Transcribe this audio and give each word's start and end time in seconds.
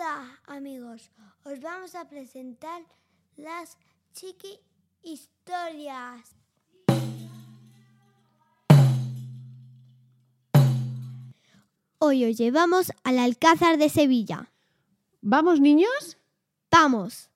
Hola 0.00 0.40
amigos, 0.46 1.10
os 1.44 1.60
vamos 1.60 1.94
a 1.94 2.08
presentar 2.08 2.80
las 3.36 3.76
chiqui 4.14 4.58
historias. 5.02 6.36
Hoy 11.98 12.24
os 12.24 12.38
llevamos 12.38 12.92
al 13.04 13.18
Alcázar 13.18 13.76
de 13.76 13.90
Sevilla. 13.90 14.50
¿Vamos, 15.20 15.60
niños? 15.60 16.16
¡Vamos! 16.70 17.29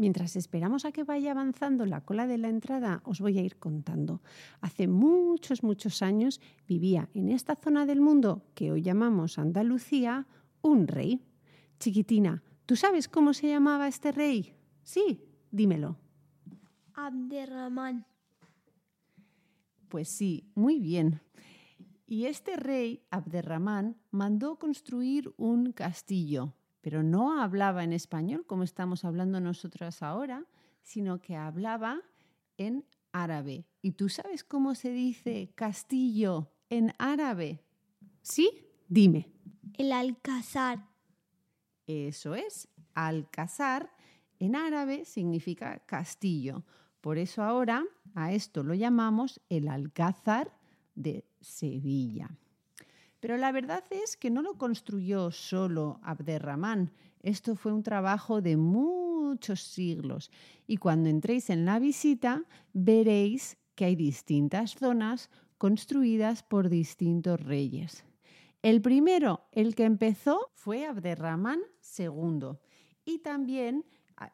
Mientras 0.00 0.34
esperamos 0.34 0.86
a 0.86 0.92
que 0.92 1.04
vaya 1.04 1.32
avanzando 1.32 1.84
la 1.84 2.00
cola 2.00 2.26
de 2.26 2.38
la 2.38 2.48
entrada, 2.48 3.02
os 3.04 3.20
voy 3.20 3.36
a 3.36 3.42
ir 3.42 3.58
contando. 3.58 4.22
Hace 4.62 4.88
muchos, 4.88 5.62
muchos 5.62 6.00
años 6.00 6.40
vivía 6.66 7.10
en 7.12 7.28
esta 7.28 7.54
zona 7.54 7.84
del 7.84 8.00
mundo 8.00 8.42
que 8.54 8.72
hoy 8.72 8.80
llamamos 8.80 9.38
Andalucía 9.38 10.26
un 10.62 10.88
rey. 10.88 11.20
Chiquitina, 11.78 12.42
¿tú 12.64 12.76
sabes 12.76 13.08
cómo 13.08 13.34
se 13.34 13.48
llamaba 13.48 13.88
este 13.88 14.10
rey? 14.10 14.54
Sí, 14.84 15.22
dímelo. 15.50 15.98
Abderramán. 16.94 18.06
Pues 19.90 20.08
sí, 20.08 20.50
muy 20.54 20.80
bien. 20.80 21.20
Y 22.06 22.24
este 22.24 22.56
rey, 22.56 23.02
Abderramán, 23.10 23.98
mandó 24.10 24.58
construir 24.58 25.30
un 25.36 25.72
castillo, 25.72 26.54
pero 26.80 27.02
no 27.02 27.40
hablaba 27.40 27.84
en 27.84 27.92
español 27.92 28.44
como 28.46 28.62
estamos 28.62 29.04
hablando 29.04 29.40
nosotras 29.40 30.02
ahora, 30.02 30.46
sino 30.82 31.20
que 31.20 31.36
hablaba 31.36 32.00
en 32.56 32.84
árabe. 33.12 33.66
¿Y 33.82 33.92
tú 33.92 34.08
sabes 34.08 34.44
cómo 34.44 34.74
se 34.74 34.90
dice 34.90 35.52
castillo 35.54 36.50
en 36.68 36.92
árabe? 36.98 37.62
¿Sí? 38.22 38.50
Dime. 38.88 39.28
El 39.74 39.92
Alcázar. 39.92 40.86
Eso 41.86 42.34
es, 42.34 42.68
Alcázar 42.94 43.90
en 44.38 44.56
árabe 44.56 45.04
significa 45.04 45.78
castillo. 45.86 46.64
Por 47.00 47.18
eso 47.18 47.42
ahora 47.42 47.84
a 48.14 48.32
esto 48.32 48.62
lo 48.62 48.74
llamamos 48.74 49.40
el 49.48 49.68
Alcázar 49.68 50.56
de 50.94 51.24
Sevilla. 51.40 52.30
Pero 53.20 53.36
la 53.36 53.52
verdad 53.52 53.84
es 53.90 54.16
que 54.16 54.30
no 54.30 54.42
lo 54.42 54.56
construyó 54.56 55.30
solo 55.30 56.00
Abderramán. 56.02 56.92
Esto 57.22 57.54
fue 57.54 57.72
un 57.72 57.82
trabajo 57.82 58.40
de 58.40 58.56
muchos 58.56 59.62
siglos. 59.62 60.30
Y 60.66 60.78
cuando 60.78 61.10
entréis 61.10 61.50
en 61.50 61.66
la 61.66 61.78
visita, 61.78 62.44
veréis 62.72 63.58
que 63.74 63.84
hay 63.84 63.94
distintas 63.94 64.74
zonas 64.74 65.30
construidas 65.58 66.42
por 66.42 66.70
distintos 66.70 67.38
reyes. 67.40 68.04
El 68.62 68.80
primero, 68.80 69.46
el 69.52 69.74
que 69.74 69.84
empezó, 69.84 70.50
fue 70.54 70.86
Abderramán 70.86 71.60
II. 71.98 72.58
Y 73.04 73.18
también 73.18 73.84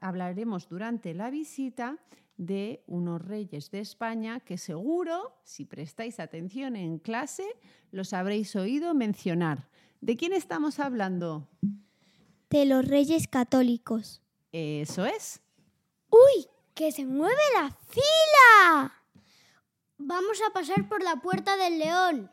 hablaremos 0.00 0.68
durante 0.68 1.14
la 1.14 1.30
visita 1.30 1.98
de 2.36 2.82
unos 2.86 3.22
reyes 3.22 3.70
de 3.70 3.80
España 3.80 4.40
que 4.40 4.58
seguro, 4.58 5.38
si 5.44 5.64
prestáis 5.64 6.20
atención 6.20 6.76
en 6.76 6.98
clase, 6.98 7.44
los 7.90 8.12
habréis 8.12 8.54
oído 8.56 8.94
mencionar. 8.94 9.68
¿De 10.00 10.16
quién 10.16 10.32
estamos 10.32 10.78
hablando? 10.78 11.48
De 12.50 12.66
los 12.66 12.86
reyes 12.86 13.28
católicos. 13.28 14.22
Eso 14.52 15.06
es. 15.06 15.40
¡Uy! 16.10 16.46
¡Que 16.74 16.92
se 16.92 17.06
mueve 17.06 17.40
la 17.54 17.70
fila! 17.70 18.92
Vamos 19.98 20.38
a 20.46 20.52
pasar 20.52 20.88
por 20.88 21.02
la 21.02 21.16
puerta 21.16 21.56
del 21.56 21.78
león. 21.78 22.30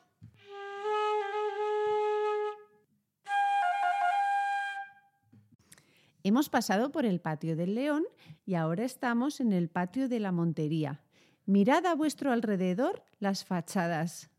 Hemos 6.25 6.47
pasado 6.47 6.89
por 6.89 7.05
el 7.05 7.19
patio 7.19 7.57
del 7.57 7.75
león 7.75 8.05
y 8.45 8.55
ahora 8.55 8.85
estamos 8.85 9.41
en 9.41 9.51
el 9.51 9.69
patio 9.69 10.07
de 10.07 10.21
la 10.21 10.31
montería. 10.31 11.03
Mirad 11.45 11.85
a 11.85 11.95
vuestro 11.95 12.31
alrededor 12.31 13.03
las 13.19 13.43
fachadas. 13.43 14.29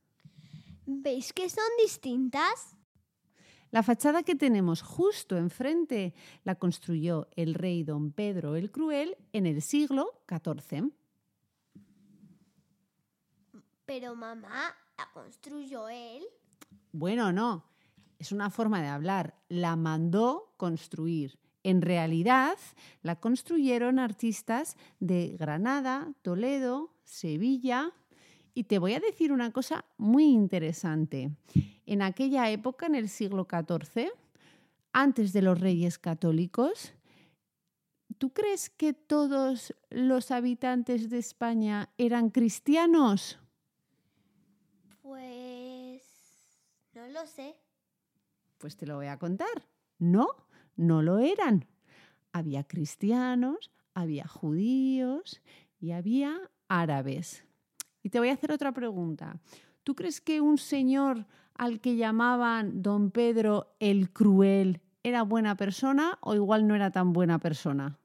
¿Veis 0.86 1.34
que 1.34 1.50
son 1.50 1.68
distintas? 1.82 2.74
La 3.70 3.82
fachada 3.82 4.22
que 4.22 4.34
tenemos 4.34 4.80
justo 4.80 5.36
enfrente 5.36 6.14
la 6.42 6.54
construyó 6.54 7.28
el 7.36 7.52
rey 7.52 7.82
don 7.82 8.12
Pedro 8.12 8.56
el 8.56 8.70
Cruel 8.70 9.18
en 9.34 9.44
el 9.44 9.60
siglo 9.60 10.22
XIV. 10.26 10.90
Pero 13.84 14.14
mamá, 14.14 14.74
¿la 14.96 15.10
construyó 15.12 15.90
él? 15.90 16.24
Bueno, 16.92 17.30
no. 17.30 17.66
Es 18.18 18.32
una 18.32 18.48
forma 18.48 18.80
de 18.80 18.88
hablar. 18.88 19.34
La 19.48 19.76
mandó 19.76 20.54
construir. 20.56 21.38
En 21.64 21.80
realidad, 21.80 22.58
la 23.02 23.16
construyeron 23.16 23.98
artistas 23.98 24.76
de 25.00 25.34
Granada, 25.38 26.12
Toledo, 26.20 26.92
Sevilla. 27.04 27.90
Y 28.52 28.64
te 28.64 28.78
voy 28.78 28.92
a 28.92 29.00
decir 29.00 29.32
una 29.32 29.50
cosa 29.50 29.86
muy 29.96 30.24
interesante. 30.24 31.30
En 31.86 32.02
aquella 32.02 32.50
época, 32.50 32.86
en 32.86 32.94
el 32.94 33.08
siglo 33.08 33.48
XIV, 33.50 34.10
antes 34.92 35.32
de 35.32 35.40
los 35.40 35.58
reyes 35.58 35.98
católicos, 35.98 36.92
¿tú 38.18 38.34
crees 38.34 38.68
que 38.68 38.92
todos 38.92 39.74
los 39.88 40.30
habitantes 40.30 41.08
de 41.08 41.18
España 41.18 41.90
eran 41.96 42.28
cristianos? 42.28 43.38
Pues 45.00 46.02
no 46.92 47.08
lo 47.08 47.26
sé. 47.26 47.56
Pues 48.58 48.76
te 48.76 48.86
lo 48.86 48.96
voy 48.96 49.06
a 49.06 49.18
contar. 49.18 49.66
No, 49.98 50.28
no 50.76 51.02
lo 51.02 51.18
eran. 51.18 51.66
Había 52.32 52.64
cristianos, 52.64 53.70
había 53.94 54.26
judíos 54.26 55.42
y 55.80 55.92
había 55.92 56.50
árabes. 56.68 57.44
Y 58.02 58.10
te 58.10 58.18
voy 58.18 58.28
a 58.28 58.34
hacer 58.34 58.52
otra 58.52 58.72
pregunta. 58.72 59.40
¿Tú 59.82 59.94
crees 59.94 60.20
que 60.20 60.40
un 60.40 60.58
señor 60.58 61.26
al 61.54 61.80
que 61.80 61.96
llamaban 61.96 62.82
don 62.82 63.10
Pedro 63.10 63.74
el 63.78 64.10
Cruel 64.10 64.80
era 65.02 65.22
buena 65.22 65.56
persona 65.56 66.18
o 66.20 66.34
igual 66.34 66.66
no 66.66 66.74
era 66.74 66.90
tan 66.90 67.12
buena 67.12 67.38
persona? 67.38 67.98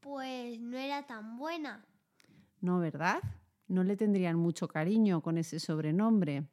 Pues 0.00 0.60
no 0.60 0.78
era 0.78 1.06
tan 1.06 1.36
buena. 1.36 1.84
No, 2.60 2.78
¿verdad? 2.78 3.22
No 3.68 3.84
le 3.84 3.96
tendrían 3.96 4.36
mucho 4.36 4.68
cariño 4.68 5.20
con 5.20 5.38
ese 5.38 5.60
sobrenombre. 5.60 6.46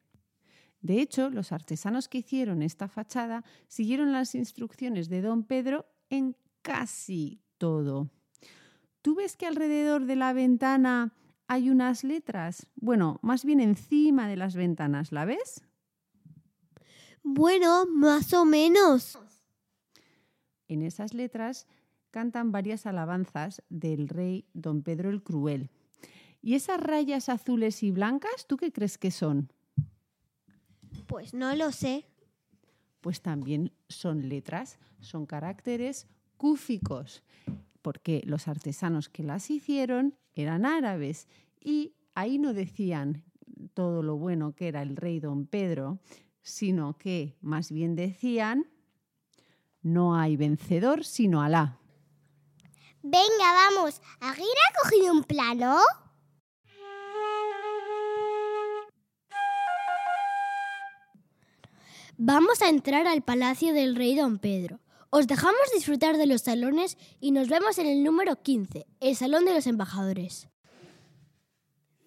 De 0.83 0.99
hecho, 0.99 1.29
los 1.29 1.53
artesanos 1.53 2.09
que 2.09 2.19
hicieron 2.19 2.61
esta 2.61 2.89
fachada 2.89 3.45
siguieron 3.67 4.11
las 4.11 4.35
instrucciones 4.35 5.07
de 5.07 5.21
don 5.21 5.45
Pedro 5.45 5.85
en 6.09 6.35
casi 6.61 7.41
todo. 7.57 8.11
¿Tú 9.01 9.15
ves 9.15 9.37
que 9.37 9.47
alrededor 9.47 10.05
de 10.05 10.17
la 10.17 10.33
ventana 10.33 11.13
hay 11.47 11.69
unas 11.69 12.03
letras? 12.03 12.67
Bueno, 12.75 13.17
más 13.21 13.45
bien 13.45 13.61
encima 13.61 14.27
de 14.27 14.35
las 14.35 14.55
ventanas, 14.55 15.13
¿la 15.13 15.23
ves? 15.23 15.63
Bueno, 17.23 17.85
más 17.85 18.33
o 18.33 18.43
menos. 18.43 19.17
En 20.67 20.81
esas 20.81 21.13
letras 21.13 21.65
cantan 22.11 22.51
varias 22.51 22.85
alabanzas 22.85 23.63
del 23.69 24.09
rey 24.09 24.49
don 24.53 24.83
Pedro 24.83 25.09
el 25.09 25.23
Cruel. 25.23 25.69
¿Y 26.41 26.55
esas 26.55 26.81
rayas 26.81 27.29
azules 27.29 27.83
y 27.83 27.91
blancas, 27.91 28.47
tú 28.47 28.57
qué 28.57 28.73
crees 28.73 28.97
que 28.97 29.11
son? 29.11 29.49
Pues 31.07 31.33
no 31.33 31.55
lo 31.55 31.71
sé. 31.71 32.05
Pues 33.01 33.21
también 33.21 33.73
son 33.89 34.29
letras, 34.29 34.79
son 34.99 35.25
caracteres 35.25 36.07
cúficos, 36.37 37.23
porque 37.81 38.21
los 38.25 38.47
artesanos 38.47 39.09
que 39.09 39.23
las 39.23 39.49
hicieron 39.49 40.15
eran 40.33 40.65
árabes 40.65 41.27
y 41.59 41.93
ahí 42.15 42.37
no 42.37 42.53
decían 42.53 43.23
todo 43.73 44.03
lo 44.03 44.17
bueno 44.17 44.53
que 44.53 44.67
era 44.67 44.81
el 44.81 44.95
rey 44.95 45.19
don 45.19 45.45
Pedro, 45.45 45.99
sino 46.41 46.97
que 46.97 47.35
más 47.41 47.71
bien 47.71 47.95
decían, 47.95 48.67
no 49.81 50.15
hay 50.15 50.37
vencedor 50.37 51.03
sino 51.03 51.41
Alá. 51.41 51.79
Venga, 53.01 53.51
vamos. 53.53 54.01
¿Aguirre 54.21 54.47
ha 54.69 54.81
cogido 54.81 55.11
un 55.11 55.23
plano? 55.25 55.77
Vamos 62.25 62.61
a 62.61 62.69
entrar 62.69 63.05
al 63.05 63.21
palacio 63.21 63.73
del 63.73 63.97
rey 63.97 64.15
don 64.15 64.39
Pedro. 64.39 64.79
Os 65.09 65.27
dejamos 65.27 65.59
disfrutar 65.73 66.15
de 66.15 66.25
los 66.25 66.43
salones 66.43 66.97
y 67.19 67.31
nos 67.31 67.49
vemos 67.49 67.77
en 67.79 67.85
el 67.85 68.01
número 68.01 68.41
15, 68.41 68.87
el 69.01 69.15
Salón 69.17 69.43
de 69.43 69.53
los 69.53 69.67
Embajadores. 69.67 70.47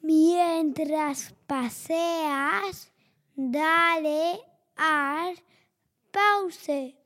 Mientras 0.00 1.34
paseas, 1.46 2.90
dale 3.34 4.40
al 4.76 5.36
pause. 6.10 6.96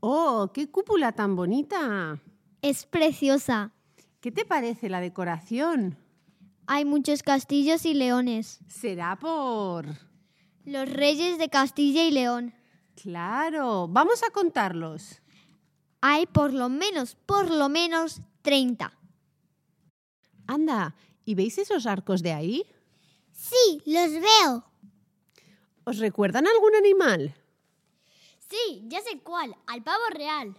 ¡Oh, 0.00 0.50
qué 0.54 0.70
cúpula 0.70 1.12
tan 1.12 1.36
bonita! 1.36 2.18
Es 2.62 2.86
preciosa. 2.86 3.74
¿Qué 4.22 4.32
te 4.32 4.46
parece 4.46 4.88
la 4.88 5.02
decoración? 5.02 5.98
Hay 6.66 6.86
muchos 6.86 7.22
castillos 7.22 7.84
y 7.84 7.92
leones. 7.92 8.60
Será 8.66 9.16
por... 9.16 9.84
Los 10.64 10.88
reyes 10.88 11.38
de 11.38 11.48
Castilla 11.48 12.04
y 12.04 12.12
León. 12.12 12.54
Claro, 12.94 13.88
vamos 13.88 14.22
a 14.22 14.30
contarlos. 14.30 15.20
Hay 16.00 16.26
por 16.26 16.52
lo 16.52 16.68
menos, 16.68 17.16
por 17.26 17.50
lo 17.50 17.68
menos 17.68 18.20
30. 18.42 18.92
Anda, 20.46 20.94
¿y 21.24 21.34
veis 21.34 21.58
esos 21.58 21.86
arcos 21.86 22.22
de 22.22 22.32
ahí? 22.32 22.64
Sí, 23.32 23.82
los 23.86 24.12
veo. 24.12 24.64
¿Os 25.84 25.98
recuerdan 25.98 26.46
algún 26.46 26.76
animal? 26.76 27.34
Sí, 28.38 28.84
ya 28.86 29.00
sé 29.00 29.18
cuál, 29.20 29.56
al 29.66 29.82
pavo 29.82 30.04
real. 30.10 30.54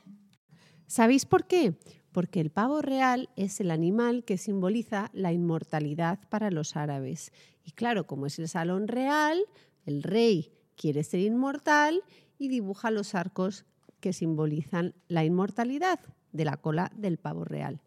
¿Sabéis 0.88 1.25
por 1.25 1.47
qué? 1.47 1.75
Porque 2.11 2.41
el 2.41 2.50
pavo 2.50 2.81
real 2.81 3.29
es 3.38 3.61
el 3.61 3.71
animal 3.71 4.25
que 4.25 4.38
simboliza 4.38 5.09
la 5.13 5.31
inmortalidad 5.31 6.19
para 6.29 6.51
los 6.51 6.75
árabes. 6.75 7.31
Y 7.63 7.71
claro, 7.71 8.05
como 8.05 8.25
es 8.25 8.38
el 8.38 8.50
salón 8.50 8.88
real, 8.88 9.45
el 9.85 10.03
rey 10.03 10.51
quiere 10.75 11.03
ser 11.03 11.19
inmortal 11.21 12.03
y 12.38 12.47
dibuja 12.47 12.91
los 12.91 13.15
arcos 13.15 13.65
que 14.00 14.13
simbolizan 14.13 14.95
la 15.07 15.24
inmortalidad 15.24 16.00
de 16.31 16.45
la 16.45 16.57
cola 16.57 16.91
del 16.95 17.18
pavo 17.18 17.45
real. 17.45 17.81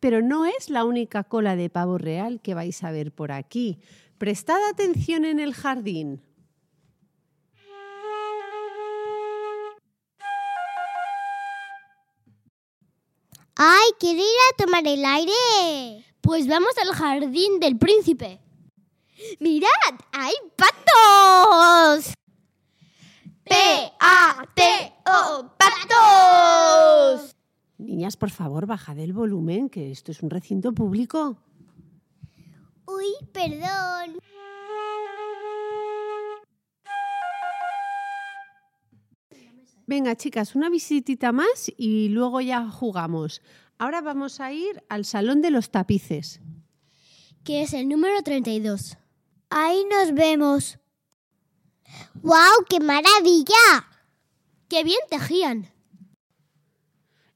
Pero 0.00 0.22
no 0.22 0.46
es 0.46 0.70
la 0.70 0.84
única 0.84 1.24
cola 1.24 1.56
de 1.56 1.70
pavo 1.70 1.98
real 1.98 2.40
que 2.40 2.54
vais 2.54 2.82
a 2.82 2.90
ver 2.90 3.12
por 3.12 3.32
aquí. 3.32 3.78
Prestad 4.18 4.58
atención 4.68 5.24
en 5.24 5.38
el 5.40 5.54
jardín. 5.54 6.22
¡Ay, 13.54 13.90
quiero 13.98 14.20
ir 14.20 14.24
a 14.24 14.64
tomar 14.64 14.86
el 14.86 15.04
aire! 15.04 16.04
Pues 16.22 16.48
vamos 16.48 16.72
al 16.82 16.94
jardín 16.94 17.60
del 17.60 17.76
príncipe. 17.76 18.40
¡Mirad! 19.38 19.68
¡Hay 20.12 20.34
patos! 20.56 22.14
¡P-A-T-O! 23.44 25.10
¡Patos! 25.58 27.36
Niñas, 27.78 28.16
por 28.16 28.30
favor, 28.30 28.66
bajad 28.66 28.98
el 28.98 29.12
volumen, 29.12 29.68
que 29.68 29.90
esto 29.90 30.12
es 30.12 30.22
un 30.22 30.30
recinto 30.30 30.72
público. 30.72 31.36
Uy, 32.86 33.06
perdón. 33.32 34.18
Venga, 39.86 40.14
chicas, 40.14 40.54
una 40.54 40.70
visitita 40.70 41.32
más 41.32 41.72
y 41.76 42.10
luego 42.10 42.40
ya 42.40 42.70
jugamos. 42.70 43.42
Ahora 43.76 44.00
vamos 44.00 44.38
a 44.40 44.52
ir 44.52 44.84
al 44.88 45.04
salón 45.04 45.42
de 45.42 45.50
los 45.50 45.70
tapices. 45.70 46.40
Que 47.42 47.62
es 47.62 47.72
el 47.72 47.88
número 47.88 48.22
32. 48.22 48.98
Ahí 49.50 49.84
nos 49.90 50.14
vemos. 50.14 50.78
¡Guau, 52.22 52.64
qué 52.68 52.78
maravilla! 52.78 53.88
¡Qué 54.68 54.84
bien 54.84 55.00
tejían! 55.10 55.68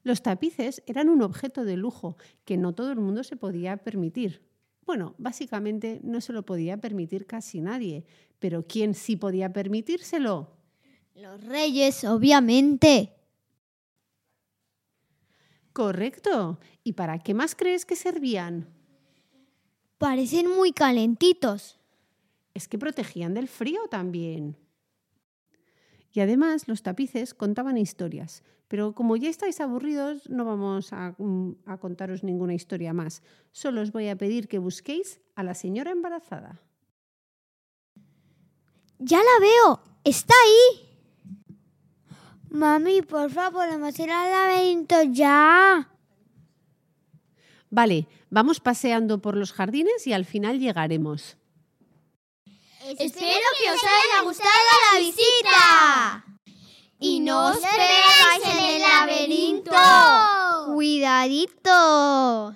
Los 0.01 0.21
tapices 0.21 0.81
eran 0.85 1.09
un 1.09 1.21
objeto 1.21 1.65
de 1.65 1.75
lujo 1.75 2.15
que 2.45 2.55
no 2.55 2.73
todo 2.73 2.93
el 2.93 2.99
mundo 2.99 3.23
se 3.25 3.35
podía 3.35 3.75
permitir. 3.77 4.41
Bueno, 4.85 5.15
básicamente 5.17 5.99
no 6.03 6.21
se 6.21 6.31
lo 6.31 6.45
podía 6.45 6.77
permitir 6.77 7.27
casi 7.27 7.59
nadie, 7.59 8.05
pero 8.39 8.65
¿quién 8.65 8.93
sí 8.93 9.17
podía 9.17 9.51
permitírselo? 9.51 10.55
Los 11.15 11.43
reyes, 11.43 12.05
obviamente. 12.05 13.13
Correcto. 15.73 16.59
¿Y 16.83 16.93
para 16.93 17.19
qué 17.19 17.33
más 17.33 17.55
crees 17.55 17.85
que 17.85 17.97
servían? 17.97 18.69
Parecen 19.97 20.49
muy 20.49 20.71
calentitos. 20.71 21.79
Es 22.55 22.67
que 22.67 22.79
protegían 22.79 23.35
del 23.35 23.47
frío 23.47 23.81
también. 23.89 24.57
Y 26.11 26.21
además 26.21 26.67
los 26.67 26.81
tapices 26.81 27.33
contaban 27.33 27.77
historias. 27.77 28.41
Pero 28.67 28.95
como 28.95 29.15
ya 29.17 29.29
estáis 29.29 29.59
aburridos, 29.61 30.27
no 30.29 30.45
vamos 30.45 30.91
a, 30.93 31.13
mm, 31.17 31.57
a 31.65 31.77
contaros 31.77 32.23
ninguna 32.23 32.55
historia 32.55 32.93
más. 32.93 33.21
Solo 33.51 33.81
os 33.81 33.91
voy 33.91 34.07
a 34.07 34.17
pedir 34.17 34.47
que 34.47 34.57
busquéis 34.57 35.19
a 35.35 35.43
la 35.43 35.53
señora 35.53 35.91
embarazada. 35.91 36.61
Ya 38.97 39.17
la 39.19 39.39
veo. 39.39 39.83
Está 40.03 40.33
ahí. 40.33 40.85
Mami, 42.49 43.01
por 43.01 43.29
favor, 43.29 43.65
podemos 43.65 43.99
ir 43.99 44.09
al 44.09 44.31
laberinto 44.31 44.95
ya. 45.11 45.91
Vale, 47.69 48.07
vamos 48.29 48.61
paseando 48.61 49.21
por 49.21 49.35
los 49.35 49.51
jardines 49.51 50.07
y 50.07 50.13
al 50.13 50.23
final 50.23 50.59
llegaremos. 50.59 51.37
Espero 52.87 53.47
que 53.59 53.71
os 53.71 53.81
haya 53.81 54.21
gustado 54.23 54.49
la 54.93 54.99
visita. 54.99 56.23
Y 56.99 57.19
no 57.19 57.47
os 57.47 57.57
perdáis 57.57 58.43
en 58.43 58.63
el 58.63 58.81
laberinto. 58.81 59.71
Cuidadito. 60.67 62.55